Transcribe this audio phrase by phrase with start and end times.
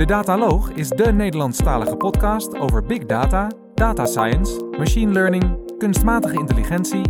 [0.00, 7.02] De Dataloog is de Nederlandstalige podcast over big data, data science, machine learning, kunstmatige intelligentie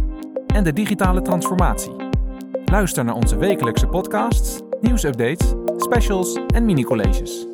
[0.47, 1.93] en de digitale transformatie.
[2.65, 7.47] Luister naar onze wekelijkse podcasts, nieuwsupdates, specials en mini-colleges.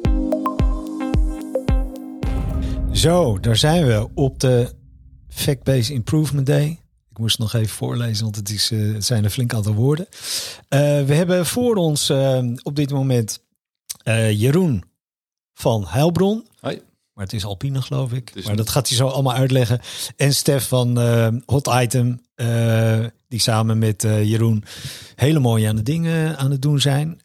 [2.93, 4.73] Zo, daar zijn we op de
[5.29, 6.81] Fact-Based Improvement Day.
[7.11, 10.07] Ik moest nog even voorlezen, want het, is, het zijn een flink aantal woorden.
[10.11, 13.45] Uh, we hebben voor ons uh, op dit moment
[14.31, 14.95] Jeroen
[15.59, 16.47] van Heilbron.
[16.61, 16.81] Hoi.
[17.13, 18.45] Maar het is Alpine, geloof ik.
[18.45, 19.81] Maar dat gaat hij zo allemaal uitleggen.
[20.17, 20.99] En Stef van
[21.47, 22.21] Hot Item,
[23.29, 24.65] die samen met Jeroen
[25.15, 27.21] hele mooie aan de dingen aan het doen zijn.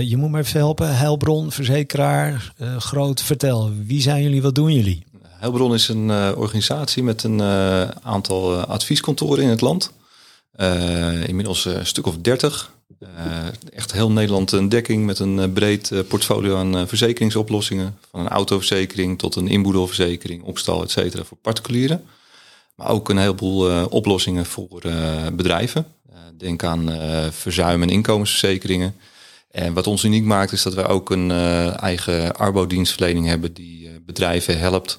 [0.00, 0.96] je moet me even helpen.
[0.96, 3.22] Heilbron, verzekeraar, groot.
[3.22, 5.04] Vertel, wie zijn jullie, wat doen jullie?
[5.28, 7.42] Heilbron is een organisatie met een
[8.02, 9.92] aantal advieskantoren in het land.
[11.26, 12.72] inmiddels een stuk of dertig.
[13.72, 17.98] Echt heel Nederland een dekking met een breed portfolio aan verzekeringsoplossingen.
[18.10, 22.04] Van een autoverzekering tot een inboedelverzekering, opstal, et cetera, voor particulieren.
[22.74, 24.82] Maar ook een heleboel oplossingen voor
[25.32, 25.86] bedrijven.
[26.36, 26.90] denk aan
[27.32, 28.94] verzuim- en inkomensverzekeringen.
[29.50, 31.30] En wat ons uniek maakt is dat wij ook een
[31.76, 34.98] eigen arbodienstverlening hebben die bedrijven helpt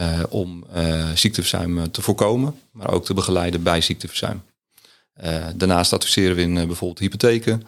[0.00, 4.42] uh, om uh, ziekteverzuim te voorkomen, maar ook te begeleiden bij ziekteverzuim.
[5.24, 7.62] Uh, daarnaast adviseren we in bijvoorbeeld hypotheken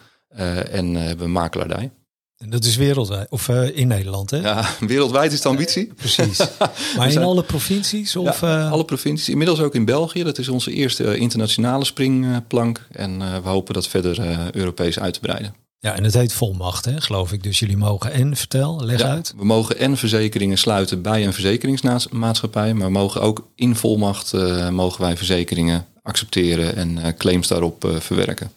[0.71, 1.91] en hebben we makelaardij.
[2.37, 4.37] En dat is wereldwijd, of in Nederland, hè?
[4.37, 5.87] Ja, wereldwijd is de ambitie.
[5.97, 6.39] precies.
[6.97, 8.17] Maar in alle provincies?
[8.17, 9.29] Of, ja, alle provincies.
[9.29, 10.23] Inmiddels ook in België.
[10.23, 12.87] Dat is onze eerste internationale springplank.
[12.91, 14.21] En we hopen dat verder
[14.57, 15.55] Europees uit te breiden.
[15.79, 17.43] Ja, en het heet volmacht, hè, geloof ik.
[17.43, 19.35] Dus jullie mogen en, vertel, leg ja, uit.
[19.37, 24.33] We mogen en verzekeringen sluiten bij een verzekeringsmaatschappij, maar we mogen ook in volmacht
[24.71, 28.51] mogen wij verzekeringen accepteren en uh, claims daarop uh, verwerken.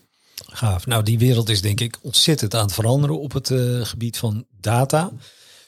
[0.45, 0.85] Gaaf.
[0.85, 3.51] Nou, die wereld is denk ik ontzettend aan het veranderen op het
[3.81, 5.11] gebied van data.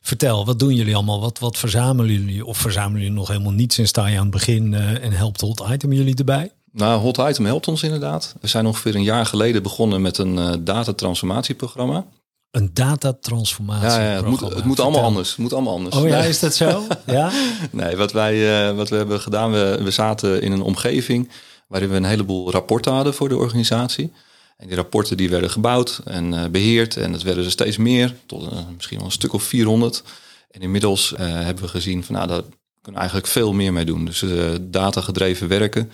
[0.02, 1.20] Vertel, wat doen jullie allemaal?
[1.20, 2.46] Wat, wat verzamelen jullie?
[2.46, 5.64] Of verzamelen jullie nog helemaal niets en sta je aan het begin en helpt Hot
[5.70, 6.52] Item jullie erbij?
[6.78, 8.36] Nou, Hot Item helpt ons inderdaad.
[8.42, 12.06] We zijn ongeveer een jaar geleden begonnen met een uh, datatransformatieprogramma.
[12.52, 13.88] Een datatransformatie.
[13.88, 15.30] Ja, ja, het, moet, het moet allemaal anders.
[15.30, 15.96] Het moet allemaal anders.
[15.96, 16.84] Oh ja, is dat zo?
[17.06, 17.32] ja?
[17.72, 21.30] Nee, wat wij uh, wat we hebben gedaan, we, we zaten in een omgeving
[21.68, 24.12] waarin we een heleboel rapporten hadden voor de organisatie.
[24.58, 28.16] En die rapporten die werden gebouwd en uh, beheerd en het werden er steeds meer,
[28.26, 30.04] tot misschien wel een stuk of 400.
[30.52, 34.06] En inmiddels hebben we gezien van nou, daar kunnen we eigenlijk veel meer mee doen.
[34.06, 34.24] Dus
[34.62, 35.92] data gedreven werken.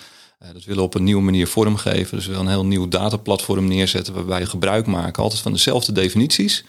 [0.53, 2.17] Dat willen we op een nieuwe manier vormgeven.
[2.17, 5.91] Dus we willen een heel nieuw dataplatform neerzetten waarbij we gebruik maken altijd van dezelfde
[5.91, 6.66] definities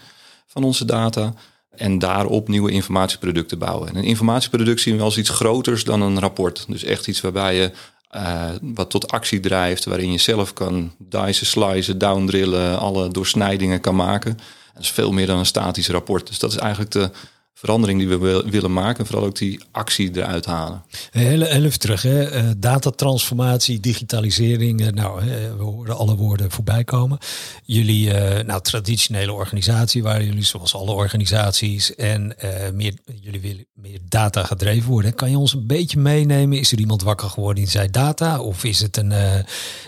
[0.46, 1.34] van onze data.
[1.70, 3.88] En daarop nieuwe informatieproducten bouwen.
[3.88, 6.64] En een informatieproduct zien we als iets groters dan een rapport.
[6.68, 7.70] Dus echt iets waarbij je
[8.16, 13.96] uh, wat tot actie drijft, waarin je zelf kan dicen, slicen, downdrillen, alle doorsnijdingen kan
[13.96, 14.38] maken.
[14.74, 16.26] Dat is veel meer dan een statisch rapport.
[16.26, 17.10] Dus dat is eigenlijk de
[17.54, 19.06] verandering die we willen maken.
[19.06, 20.84] Vooral ook die actie eruit halen.
[21.10, 22.02] Heel, heel even terug.
[22.02, 22.44] Hè.
[22.44, 24.80] Uh, datatransformatie, digitalisering.
[24.80, 25.24] Uh, nou,
[25.56, 27.18] we horen alle woorden voorbij komen.
[27.64, 28.12] Jullie,
[28.42, 31.94] nou, traditionele organisatie waren jullie zoals alle organisaties.
[31.94, 32.36] En
[32.74, 35.14] meer, jullie willen meer data gedreven worden.
[35.14, 36.58] Kan je ons een beetje meenemen?
[36.58, 38.40] Is er iemand wakker geworden die zei data?
[38.40, 39.12] Of is het een,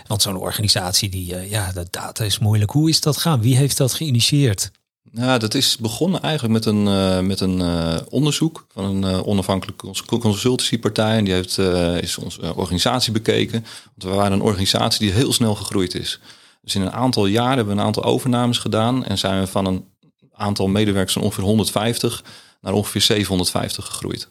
[0.07, 2.71] want zo'n organisatie die, ja, dat data is moeilijk.
[2.71, 3.41] Hoe is dat gaan?
[3.41, 4.71] Wie heeft dat geïnitieerd?
[5.11, 9.27] Nou, dat is begonnen eigenlijk met een, uh, met een uh, onderzoek van een uh,
[9.27, 11.17] onafhankelijke consultancypartij.
[11.17, 11.57] En die heeft,
[12.01, 13.65] is onze organisatie bekeken.
[13.83, 16.19] Want we waren een organisatie die heel snel gegroeid is.
[16.61, 19.05] Dus in een aantal jaren hebben we een aantal overnames gedaan.
[19.05, 19.85] En zijn we van een
[20.33, 22.23] aantal medewerkers van ongeveer 150
[22.61, 24.29] naar ongeveer 750 gegroeid.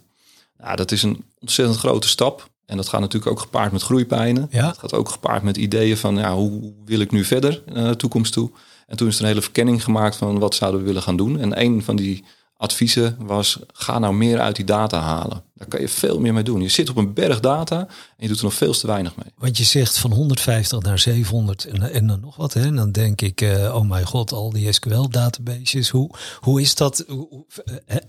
[0.58, 2.50] Nou, dat is een ontzettend grote stap.
[2.66, 4.48] En dat gaat natuurlijk ook gepaard met groeipijnen.
[4.50, 4.66] Ja.
[4.66, 7.96] Dat gaat ook gepaard met ideeën van ja, hoe wil ik nu verder naar de
[7.96, 8.50] toekomst toe.
[8.86, 11.40] En toen is er een hele verkenning gemaakt van wat zouden we willen gaan doen.
[11.40, 12.24] En een van die
[12.56, 15.42] adviezen was, ga nou meer uit die data halen.
[15.54, 16.60] Daar kan je veel meer mee doen.
[16.60, 19.32] Je zit op een berg data en je doet er nog veel te weinig mee.
[19.36, 22.52] Want je zegt van 150 naar 700 en, en dan nog wat.
[22.52, 22.62] Hè?
[22.62, 25.88] En dan denk ik, uh, oh mijn god, al die SQL-databases.
[25.88, 26.10] Hoe,
[26.40, 27.16] hoe is dat, uh,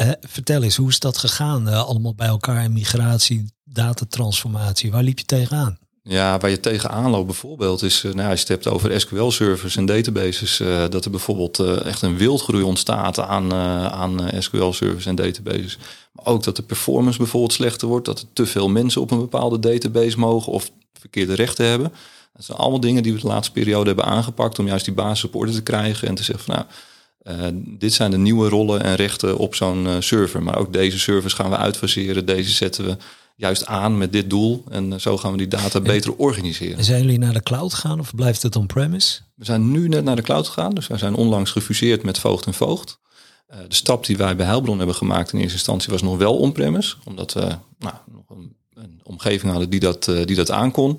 [0.02, 1.68] uh, vertel eens, hoe is dat gegaan?
[1.68, 4.92] allemaal bij elkaar, migratie, datatransformatie.
[4.92, 5.78] Waar liep je tegenaan?
[6.10, 9.86] Ja, waar je tegenaan loopt bijvoorbeeld is, nou, als je het hebt over SQL-servers en
[9.86, 13.54] databases, uh, dat er bijvoorbeeld uh, echt een wildgroei ontstaat aan,
[13.92, 15.78] aan SQL-servers en databases.
[16.12, 19.20] Maar ook dat de performance bijvoorbeeld slechter wordt, dat er te veel mensen op een
[19.20, 21.92] bepaalde database mogen of verkeerde rechten hebben.
[22.34, 25.30] Dat zijn allemaal dingen die we de laatste periode hebben aangepakt om juist die basis
[25.30, 29.38] op te krijgen en te zeggen van nou, dit zijn de nieuwe rollen en rechten
[29.38, 30.44] op zo'n server.
[30.44, 32.98] Maar ook deze servers gaan we uitfaseren, deze zetten we
[33.38, 34.64] juist aan met dit doel.
[34.70, 36.78] En zo gaan we die data beter organiseren.
[36.78, 39.20] En zijn jullie naar de cloud gegaan of blijft het on-premise?
[39.36, 40.74] We zijn nu net naar de cloud gegaan.
[40.74, 43.00] Dus wij zijn onlangs gefuseerd met Voogd en Voogd.
[43.48, 46.96] de stap die wij bij Heilbron hebben gemaakt in eerste instantie was nog wel on-premise.
[47.06, 50.98] Omdat we nou, nog een, een, omgeving hadden die dat, die dat aankon.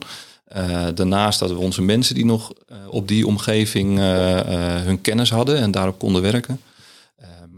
[0.94, 2.52] daarnaast hadden we onze mensen die nog
[2.88, 3.98] op die omgeving
[4.84, 6.60] hun kennis hadden en daarop konden werken.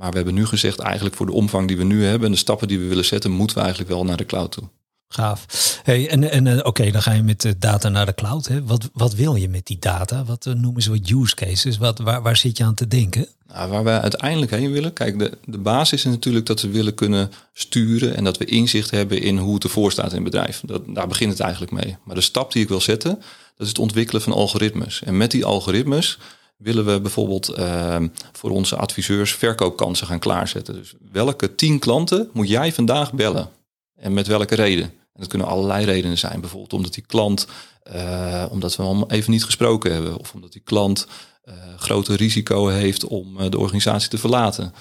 [0.01, 2.39] Maar we hebben nu gezegd, eigenlijk voor de omvang die we nu hebben en de
[2.39, 4.65] stappen die we willen zetten, moeten we eigenlijk wel naar de cloud toe.
[5.09, 5.47] Gaaf.
[5.83, 8.47] Hey, en en uh, oké, dan ga je met de data naar de cloud.
[8.47, 8.65] Hè.
[8.65, 10.25] Wat, wat wil je met die data?
[10.25, 11.79] Wat uh, noemen ze wat use cases?
[11.79, 13.27] Wat, waar, waar zit je aan te denken?
[13.47, 14.93] Nou, waar wij uiteindelijk heen willen.
[14.93, 18.91] Kijk, de, de basis is natuurlijk dat we willen kunnen sturen en dat we inzicht
[18.91, 20.63] hebben in hoe het ervoor staat in het bedrijf.
[20.67, 21.97] Dat, daar begint het eigenlijk mee.
[22.05, 23.15] Maar de stap die ik wil zetten,
[23.57, 25.03] dat is het ontwikkelen van algoritmes.
[25.03, 26.19] En met die algoritmes
[26.63, 27.97] willen we bijvoorbeeld uh,
[28.33, 30.75] voor onze adviseurs verkoopkansen gaan klaarzetten.
[30.75, 33.49] Dus welke tien klanten moet jij vandaag bellen?
[33.97, 34.93] En met welke reden?
[35.21, 36.41] dat kunnen allerlei redenen zijn.
[36.41, 37.47] Bijvoorbeeld omdat die klant,
[37.95, 40.19] uh, omdat we hem even niet gesproken hebben.
[40.19, 41.07] Of omdat die klant
[41.45, 44.75] uh, groter risico heeft om uh, de organisatie te verlaten.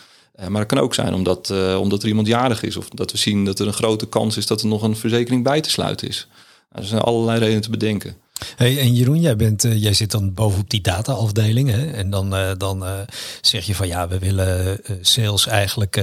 [0.48, 2.78] maar het kan ook zijn omdat, omdat er iemand jarig is.
[2.78, 5.44] Of dat we zien dat er een grote kans is dat er nog een verzekering
[5.44, 6.28] bij te sluiten is.
[6.70, 8.16] Nou, er zijn allerlei redenen te bedenken.
[8.56, 11.69] Hey, en Jeroen, jij, bent, uh, jij zit dan bovenop die data-afdeling.
[11.69, 11.91] Hè?
[11.91, 13.00] En dan, uh, dan uh,
[13.41, 15.97] zeg je van ja, we willen sales eigenlijk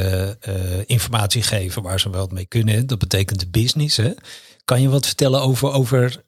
[0.86, 2.86] informatie geven waar ze wel mee kunnen.
[2.86, 3.96] Dat betekent de business.
[3.96, 4.12] Hè?
[4.64, 6.22] Kan je wat vertellen over, over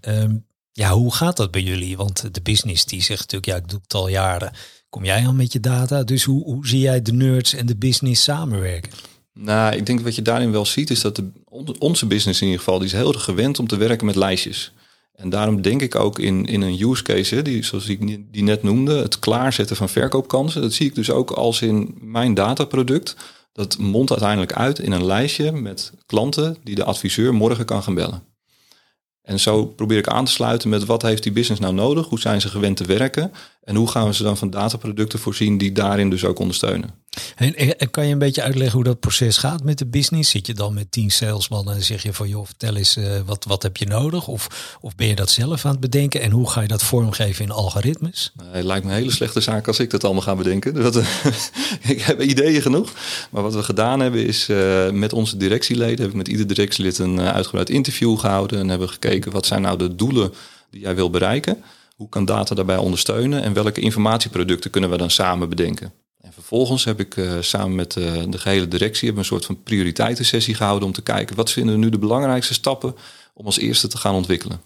[0.00, 1.96] um, ja, hoe gaat dat bij jullie?
[1.96, 4.52] Want de business die zegt natuurlijk, ja, ik doe het al jaren.
[4.88, 6.02] Kom jij al met je data?
[6.02, 8.92] Dus hoe, hoe zie jij de nerds en de business samenwerken?
[9.34, 11.30] Nou, ik denk wat je daarin wel ziet, is dat de,
[11.78, 14.72] onze business in ieder geval, die is heel erg gewend om te werken met lijstjes.
[15.20, 18.62] En daarom denk ik ook in, in een use case, die, zoals ik die net
[18.62, 20.62] noemde, het klaarzetten van verkoopkansen.
[20.62, 23.16] Dat zie ik dus ook als in mijn dataproduct.
[23.52, 27.94] Dat mondt uiteindelijk uit in een lijstje met klanten die de adviseur morgen kan gaan
[27.94, 28.22] bellen.
[29.22, 32.08] En zo probeer ik aan te sluiten met wat heeft die business nou nodig?
[32.08, 33.32] Hoe zijn ze gewend te werken?
[33.62, 36.94] En hoe gaan we ze dan van dataproducten voorzien die daarin dus ook ondersteunen?
[37.36, 40.30] En, kan je een beetje uitleggen hoe dat proces gaat met de business?
[40.30, 43.44] Zit je dan met tien salesmannen en zeg je van joh, vertel eens uh, wat,
[43.44, 44.28] wat heb je nodig?
[44.28, 46.20] Of, of ben je dat zelf aan het bedenken?
[46.20, 48.32] En hoe ga je dat vormgeven in algoritmes?
[48.40, 50.74] Uh, het lijkt me een hele slechte zaak als ik dat allemaal ga bedenken.
[50.82, 51.06] Dat, uh,
[51.94, 52.92] ik heb ideeën genoeg.
[53.30, 54.48] Maar wat we gedaan hebben is
[54.92, 58.58] met onze directieleden, heb ik met ieder directielid een uitgebreid interview gehouden.
[58.58, 60.32] En hebben gekeken wat zijn nou de doelen
[60.70, 61.62] die jij wil bereiken.
[61.96, 65.92] Hoe kan data daarbij ondersteunen en welke informatieproducten kunnen we dan samen bedenken?
[66.30, 69.62] En vervolgens heb ik uh, samen met uh, de gehele directie hebben een soort van
[69.62, 72.94] prioriteitensessie gehouden om te kijken wat vinden we nu de belangrijkste stappen
[73.34, 74.60] om als eerste te gaan ontwikkelen.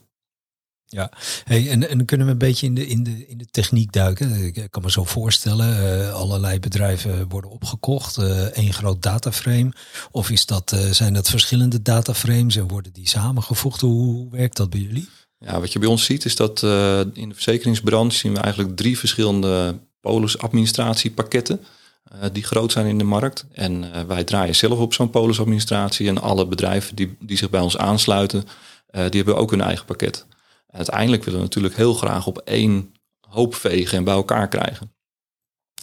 [0.84, 1.12] Ja,
[1.44, 4.44] hey, en, en kunnen we een beetje in de, in, de, in de techniek duiken.
[4.44, 8.18] Ik kan me zo voorstellen, uh, allerlei bedrijven worden opgekocht,
[8.52, 9.72] één groot dataframe.
[10.10, 13.80] Of is dat, zijn dat verschillende dataframes en worden die samengevoegd?
[13.80, 15.08] Hoe werkt dat bij jullie?
[15.38, 16.62] Ja, wat je bij ons ziet is dat
[17.12, 23.04] in de verzekeringsbranche zien we eigenlijk drie verschillende polisadministratiepakketten uh, die groot zijn in de
[23.04, 23.46] markt.
[23.52, 27.60] En uh, wij draaien zelf op zo'n polisadministratie en alle bedrijven die, die zich bij
[27.60, 28.44] ons aansluiten,
[28.92, 30.26] die hebben ook hun eigen pakket.
[30.66, 32.94] En uiteindelijk willen we natuurlijk heel graag op één
[33.28, 34.92] hoop vegen en bij elkaar krijgen.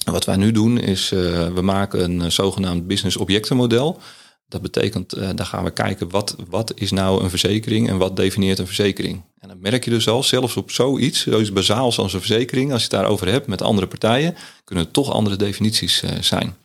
[0.06, 4.00] En wat wij nu doen is, we maken een zogenaamd business objectenmodel.
[4.48, 8.60] Dat betekent, daar gaan we kijken wat, wat is nou een verzekering en wat definieert
[8.60, 9.24] een verzekering.
[9.42, 12.84] En dan merk je dus al, zelfs op zoiets, zoiets bazaals als een verzekering, als
[12.84, 16.56] je het daarover hebt met andere partijen, kunnen het toch andere definities uh, zijn.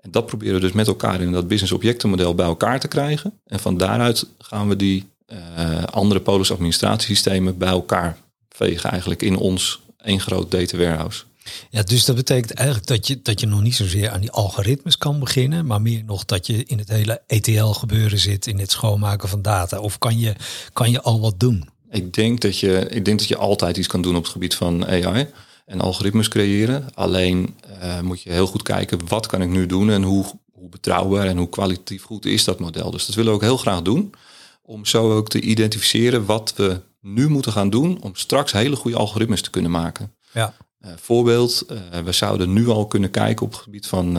[0.00, 3.40] En dat proberen we dus met elkaar in dat business objectenmodel bij elkaar te krijgen.
[3.46, 9.36] En van daaruit gaan we die uh, andere polis administratiesystemen bij elkaar vegen eigenlijk in
[9.36, 11.24] ons één groot data warehouse.
[11.70, 14.98] Ja, dus dat betekent eigenlijk dat je, dat je nog niet zozeer aan die algoritmes
[14.98, 18.70] kan beginnen, maar meer nog dat je in het hele ETL gebeuren zit, in het
[18.70, 19.78] schoonmaken van data.
[19.78, 20.34] Of kan je,
[20.72, 21.74] kan je al wat doen?
[21.90, 24.54] Ik denk, dat je, ik denk dat je altijd iets kan doen op het gebied
[24.54, 25.26] van AI
[25.66, 26.88] en algoritmes creëren.
[26.94, 30.68] Alleen uh, moet je heel goed kijken, wat kan ik nu doen en hoe, hoe
[30.68, 32.90] betrouwbaar en hoe kwalitatief goed is dat model.
[32.90, 34.14] Dus dat willen we ook heel graag doen,
[34.62, 38.96] om zo ook te identificeren wat we nu moeten gaan doen om straks hele goede
[38.96, 40.12] algoritmes te kunnen maken.
[40.32, 40.54] Ja.
[40.84, 44.18] Uh, voorbeeld, uh, we zouden nu al kunnen kijken op het gebied van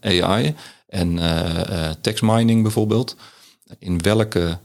[0.00, 0.54] AI
[0.86, 1.18] en
[2.00, 3.16] text mining bijvoorbeeld.
[3.78, 4.58] In welke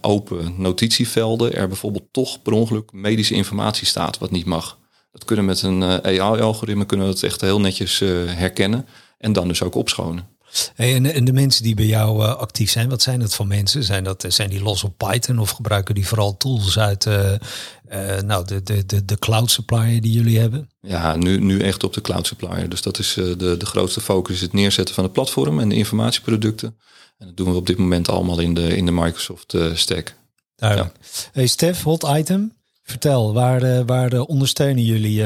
[0.00, 4.78] open notitievelden er bijvoorbeeld toch per ongeluk medische informatie staat wat niet mag.
[5.12, 8.86] Dat kunnen met een AI-algoritme kunnen we dat echt heel netjes herkennen
[9.18, 10.35] en dan dus ook opschonen.
[10.74, 13.46] Hey, en, en, de mensen die bij jou uh, actief zijn, wat zijn dat voor
[13.46, 13.84] mensen?
[13.84, 17.32] Zijn, dat, zijn die los op Python of gebruiken die vooral tools uit uh,
[17.92, 20.70] uh, nou, de, de, de, de cloud supplier die jullie hebben?
[20.80, 22.68] Ja, nu, nu echt op de cloud supplier.
[22.68, 26.76] Dus dat is de, de grootste focus, het neerzetten van het platform en de informatieproducten.
[27.18, 30.14] En dat doen we op dit moment allemaal in de, in de Microsoft stack.
[30.56, 30.96] Duidelijk.
[31.02, 31.08] Ja.
[31.32, 32.52] Hey Stef, hot item.
[32.82, 35.24] Vertel, waar, waar ondersteunen jullie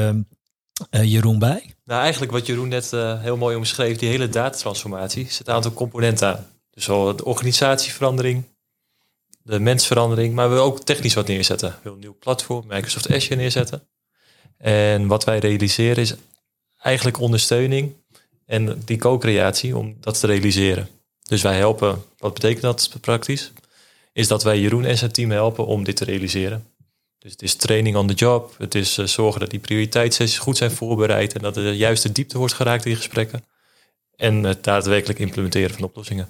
[0.89, 1.73] Jeroen bij?
[1.85, 6.27] Nou, eigenlijk wat Jeroen net heel mooi omschreef, die hele datatransformatie, zit een aantal componenten
[6.27, 6.47] aan.
[6.71, 8.43] Dus al de organisatieverandering,
[9.43, 11.69] de mensverandering, maar we willen ook technisch wat neerzetten.
[11.69, 13.87] We willen een nieuw platform, Microsoft Azure neerzetten.
[14.57, 16.13] En wat wij realiseren is
[16.77, 17.93] eigenlijk ondersteuning
[18.45, 20.87] en die co-creatie om dat te realiseren.
[21.27, 23.51] Dus wij helpen, wat betekent dat praktisch?
[24.13, 26.65] Is dat wij Jeroen en zijn team helpen om dit te realiseren.
[27.21, 28.55] Dus het is training on the job.
[28.57, 32.11] Het is uh, zorgen dat die prioriteitssessies goed zijn voorbereid en dat er de juiste
[32.11, 33.43] diepte wordt geraakt in gesprekken.
[34.15, 36.27] En het daadwerkelijk implementeren van oplossingen.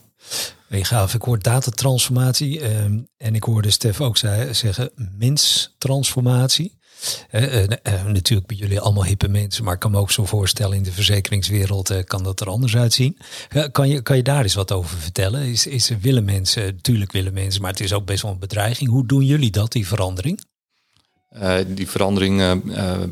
[0.69, 4.17] Ik gaaf, ik hoor datatransformatie ehm, en ik hoorde Stef ook
[4.51, 6.79] zeggen menstransformatie.
[7.31, 7.67] Uh,
[8.05, 10.91] natuurlijk bij jullie allemaal hippe mensen, maar ik kan me ook zo voorstellen in de
[10.91, 13.17] verzekeringswereld kan dat er anders uitzien.
[13.71, 15.41] kan, je, kan je daar eens wat over vertellen?
[15.41, 18.89] Is, is willen mensen, natuurlijk willen mensen, maar het is ook best wel een bedreiging.
[18.89, 20.39] Hoe doen jullie dat, die verandering?
[21.67, 22.61] Die verandering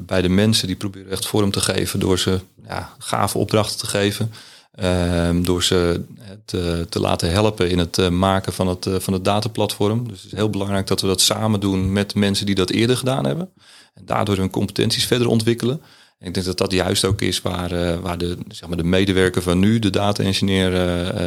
[0.06, 3.88] bij de mensen, die proberen echt vorm te geven door ze ja, gave opdrachten te
[3.88, 4.32] geven.
[4.72, 6.04] Ehm, door ze
[6.46, 10.08] te, te, laten helpen in het maken van het, van het dataplatform.
[10.08, 12.98] Dus het is heel belangrijk dat we dat samen doen met mensen die dat eerder
[12.98, 13.50] gedaan hebben.
[13.94, 15.82] En daardoor hun competenties verder ontwikkelen.
[16.20, 19.42] En ik denk dat dat juist ook is waar, waar de, zeg maar de medewerker
[19.42, 20.72] van nu, de data-engineer,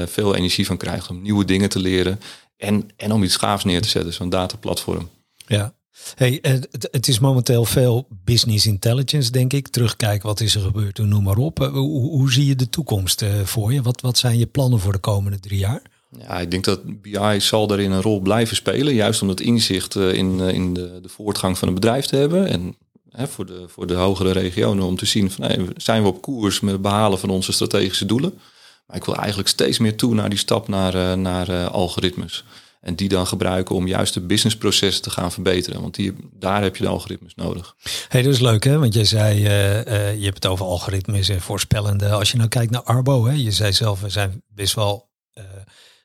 [0.08, 2.20] veel energie van krijgt om nieuwe dingen te leren.
[2.56, 5.08] En, en om iets gaafs neer te zetten, zo'n dataplatform.
[5.46, 5.74] Ja,
[6.14, 9.68] Hey, het, het, is momenteel veel business intelligence, denk ik.
[9.68, 11.58] Terugkijken, wat is er gebeurd, noem maar op.
[11.58, 13.82] Hoe, hoe zie je de toekomst voor je?
[13.82, 15.82] Wat, wat zijn je plannen voor de komende drie jaar?
[16.18, 18.94] Ja, ik denk dat BI zal daarin een rol blijven spelen.
[18.94, 22.46] Juist om dat inzicht eh, in, eh, de, de voortgang van een bedrijf te hebben.
[22.46, 22.76] En
[23.10, 26.60] hè, voor, de, voor de hogere regionen om te zien van zijn we op koers
[26.60, 28.38] met het behalen van onze strategische doelen.
[28.86, 32.44] Maar ik wil eigenlijk steeds meer toe naar die stap naar, naar algoritmes.
[32.82, 35.80] En die dan gebruiken om juist de businessprocessen te gaan verbeteren.
[35.80, 37.76] Want die, daar heb je de algoritmes nodig.
[38.08, 42.10] Hey, dat is leuk hè, want jij zei, je hebt het over algoritmes en voorspellende.
[42.10, 45.10] Als je nou kijkt naar Arbo, hè, je zei zelf, we zijn best wel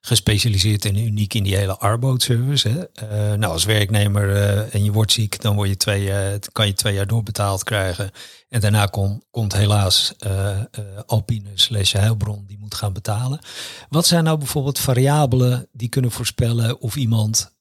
[0.01, 2.89] gespecialiseerd en uniek in die hele Arbo-service.
[3.03, 6.67] Uh, nou, als werknemer uh, en je wordt ziek, dan word je twee, uh, kan
[6.67, 8.11] je twee jaar doorbetaald krijgen.
[8.49, 10.13] En daarna kom, komt helaas
[11.05, 13.39] Alpine slash Heilbron die moet gaan betalen.
[13.89, 17.55] Wat zijn nou bijvoorbeeld variabelen die kunnen voorspellen of iemand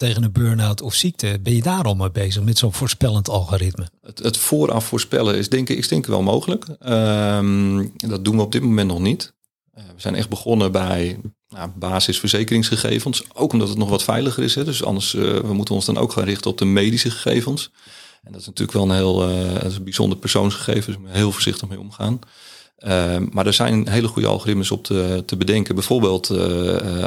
[0.00, 1.38] tegen een burn-out of ziekte.
[1.42, 3.88] Ben je daar al mee bezig met zo'n voorspellend algoritme?
[4.02, 6.66] Het, het, vooraf voorspellen is denk ik, is denk wel mogelijk.
[6.86, 9.34] Um, dat doen we op dit moment nog niet.
[9.72, 13.22] We zijn echt begonnen bij nou, basisverzekeringsgegevens.
[13.32, 14.54] Ook omdat het nog wat veiliger is.
[14.54, 14.64] Hè.
[14.64, 17.70] Dus anders, uh, we moeten ons dan ook gaan richten op de medische gegevens.
[18.22, 20.18] En dat is natuurlijk wel een heel uh, een bijzonder.
[20.20, 22.20] Dus heel voorzichtig mee omgaan.
[22.78, 25.74] Uh, maar er zijn hele goede algoritmes op te, te bedenken.
[25.74, 26.30] Bijvoorbeeld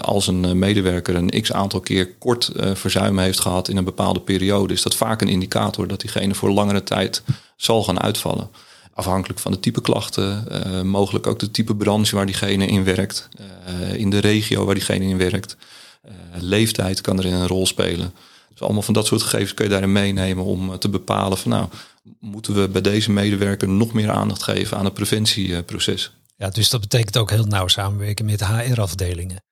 [0.02, 4.74] als een medewerker een x aantal keer kort verzuim heeft gehad in een bepaalde periode,
[4.74, 7.24] is dat vaak een indicator dat diegene voor langere tijd
[7.56, 8.50] zal gaan uitvallen
[8.94, 13.30] afhankelijk van de type klachten, uh, mogelijk ook de type branche waar diegene in werkt,
[13.70, 15.58] uh, in de regio waar diegene in werkt.
[16.06, 18.14] Uh, leeftijd kan erin een rol spelen.
[18.50, 21.68] Dus allemaal van dat soort gegevens kun je daarin meenemen om te bepalen van nou,
[22.20, 26.12] moeten we bij deze medewerker nog meer aandacht geven aan het preventieproces.
[26.36, 29.44] Ja, dus dat betekent ook heel nauw samenwerken met HR-afdelingen.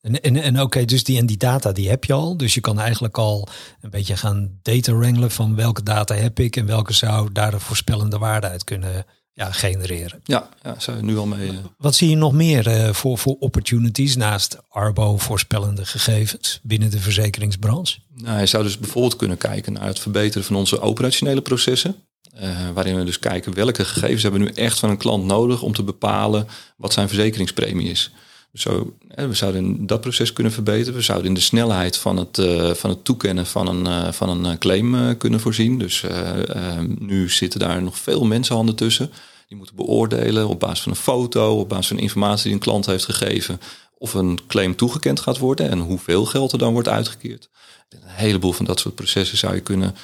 [0.00, 2.36] En, en, en oké, dus die, en die data die heb je al.
[2.36, 3.48] Dus je kan eigenlijk al
[3.80, 7.60] een beetje gaan data wrangelen van welke data heb ik en welke zou daar een
[7.60, 10.20] voorspellende waarde uit kunnen ja, genereren.
[10.24, 11.50] Ja, ja zou je nu al mee.
[11.50, 11.58] Uh...
[11.76, 17.00] Wat zie je nog meer uh, voor, voor opportunities naast Arbo voorspellende gegevens binnen de
[17.00, 17.98] verzekeringsbranche?
[18.14, 21.94] Nou, je zou dus bijvoorbeeld kunnen kijken naar het verbeteren van onze operationele processen.
[22.42, 25.62] Uh, waarin we dus kijken welke gegevens hebben we nu echt van een klant nodig
[25.62, 28.10] om te bepalen wat zijn verzekeringspremie is.
[28.54, 30.94] Zo, we zouden dat proces kunnen verbeteren.
[30.94, 34.44] We zouden in de snelheid van het, uh, van het toekennen van een, uh, van
[34.44, 35.78] een claim uh, kunnen voorzien.
[35.78, 36.04] Dus
[36.98, 39.12] nu zitten daar nog veel mensenhanden tussen.
[39.48, 42.86] Die moeten beoordelen op basis van een foto, op basis van informatie die een klant
[42.86, 43.60] heeft gegeven,
[43.98, 47.48] of een claim toegekend gaat worden en hoeveel geld er dan wordt uitgekeerd.
[47.88, 49.94] Een heleboel van dat soort processen zou je kunnen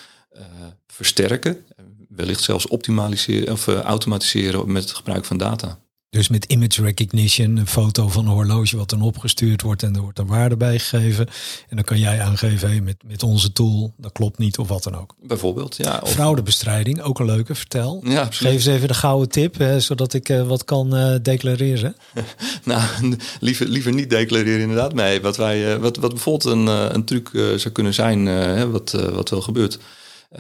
[0.87, 1.65] versterken,
[2.09, 5.79] wellicht zelfs optimaliseren of automatiseren met het gebruik van data.
[6.17, 10.01] Dus met image recognition, een foto van een horloge wat dan opgestuurd wordt en er
[10.01, 11.27] wordt een waarde bijgegeven.
[11.69, 14.83] En dan kan jij aangeven, hey, met, met onze tool, dat klopt niet of wat
[14.83, 15.15] dan ook.
[15.23, 16.01] Bijvoorbeeld, ja.
[16.03, 16.11] Of...
[16.11, 18.03] Fraudebestrijding, ook een leuke, vertel.
[18.05, 21.97] Ja, Geef eens even de gouden tip, hè, zodat ik uh, wat kan uh, declareren.
[22.65, 24.95] nou, liever, liever niet declareren inderdaad.
[24.95, 29.31] Nee, wat, wij, uh, wat, wat bijvoorbeeld een, een truc zou kunnen zijn, wat, wat
[29.31, 29.79] wel gebeurt,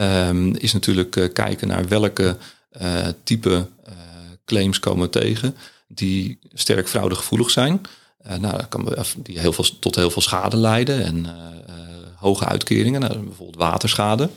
[0.00, 2.36] um, is natuurlijk kijken naar welke
[3.24, 3.66] type
[4.46, 5.56] claims komen tegen
[5.88, 7.80] die sterk fraudegevoelig zijn.
[8.26, 11.32] Uh, nou, kan, die heel veel, tot heel veel schade leiden en uh,
[12.14, 14.30] hoge uitkeringen, nou, bijvoorbeeld waterschade.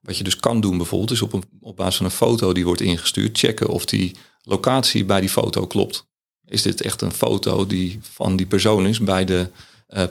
[0.00, 2.64] Wat je dus kan doen bijvoorbeeld is op, een, op basis van een foto die
[2.64, 6.06] wordt ingestuurd, checken of die locatie bij die foto klopt.
[6.44, 9.50] Is dit echt een foto die van die persoon is bij de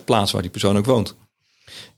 [0.05, 1.15] plaats waar die persoon ook woont?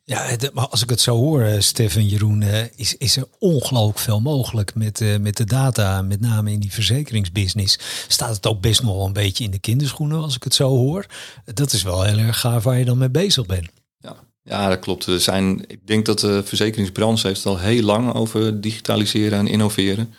[0.10, 4.00] Ja, maar als ik het zo hoor, uh, Stefan Jeroen, uh, is, is er ongelooflijk
[4.00, 7.80] veel mogelijk met, uh, met de data, met name in die verzekeringsbusiness.
[8.08, 10.70] Staat het ook best nog wel een beetje in de kinderschoenen als ik het zo
[10.70, 11.06] hoor.
[11.46, 13.70] Dat is wel heel erg gaaf waar je dan mee bezig bent.
[14.00, 15.06] Ja, ja dat klopt.
[15.06, 19.48] We zijn, ik denk dat de verzekeringsbranche heeft het al heel lang over digitaliseren en
[19.48, 20.14] innoveren.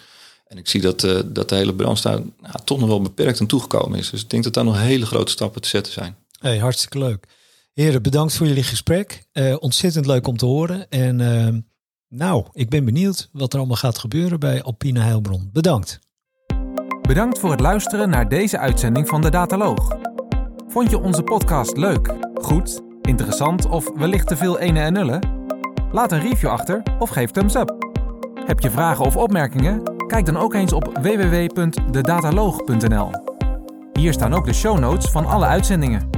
[0.46, 3.46] En ik zie dat, dat de hele branche daar nou, toch nog wel beperkt aan
[3.46, 4.10] toegekomen is.
[4.10, 6.16] Dus ik denk dat daar nog hele grote stappen te zetten zijn.
[6.38, 7.26] Hey, hartstikke leuk.
[7.78, 9.26] Heren, bedankt voor jullie gesprek.
[9.32, 10.88] Uh, ontzettend leuk om te horen.
[10.88, 11.48] En uh,
[12.08, 15.50] nou, ik ben benieuwd wat er allemaal gaat gebeuren bij Alpine Heilbron.
[15.52, 15.98] Bedankt.
[17.02, 19.96] Bedankt voor het luisteren naar deze uitzending van de Dataloog.
[20.68, 25.28] Vond je onze podcast leuk, goed, interessant of wellicht te veel ene en nullen?
[25.92, 27.76] Laat een review achter of geef thumbs up.
[28.44, 30.06] Heb je vragen of opmerkingen?
[30.06, 33.10] Kijk dan ook eens op www.dedataloog.nl.
[33.92, 36.17] Hier staan ook de show notes van alle uitzendingen.